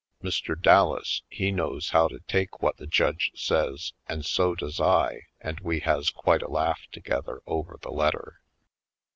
[0.23, 0.59] Mr.
[0.59, 5.59] Dallas he knows how to take what the Judge says and so does I and
[5.59, 8.41] we has quite a laugh together over the letter.